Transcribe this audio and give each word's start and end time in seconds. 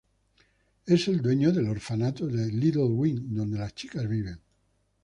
El 0.87 0.95
es 0.95 1.07
el 1.09 1.21
dueño 1.21 1.51
del 1.51 1.67
orfanato 1.69 2.25
de 2.25 2.51
Little 2.51 2.85
Wing 2.85 3.35
donde 3.35 3.59
las 3.59 3.75
chicas 3.75 4.09
viven. 4.09 4.41